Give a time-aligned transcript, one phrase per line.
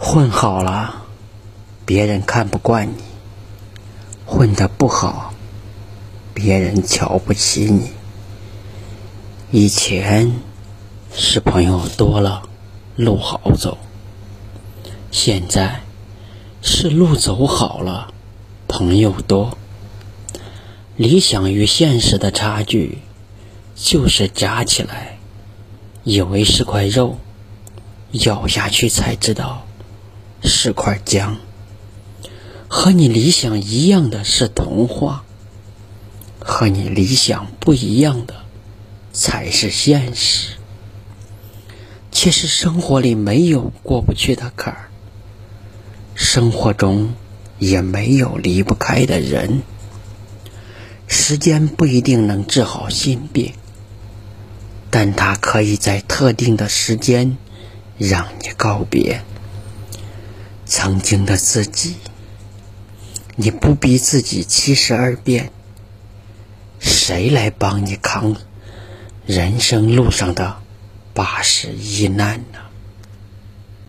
[0.00, 1.02] 混好了，
[1.84, 2.94] 别人看不惯你；
[4.24, 5.34] 混的不好，
[6.32, 7.90] 别人瞧不起你。
[9.50, 10.40] 以前
[11.12, 12.42] 是朋友多了，
[12.94, 13.76] 路好走；
[15.10, 15.80] 现在
[16.62, 18.14] 是路走好了，
[18.68, 19.58] 朋友多。
[20.96, 22.98] 理想与现实的差距，
[23.74, 25.18] 就是夹起来，
[26.04, 27.18] 以为是块肉，
[28.12, 29.64] 咬下去才知道
[30.42, 31.38] 是块姜。
[32.68, 35.24] 和你理想一样的是童话，
[36.38, 38.34] 和你理想不一样的
[39.12, 40.52] 才是现实。
[42.10, 44.90] 其实生活里没有过不去的坎儿，
[46.14, 47.14] 生活中
[47.58, 49.62] 也没有离不开的人。
[51.06, 53.54] 时间不一定能治好心病，
[54.90, 57.38] 但它可以在特定的时间
[57.96, 59.22] 让你告别
[60.68, 61.96] 曾经的自己。
[63.34, 65.50] 你不逼自己七十二变，
[66.78, 68.36] 谁来帮你扛
[69.26, 70.58] 人生路上的
[71.14, 72.57] 八十一难呢？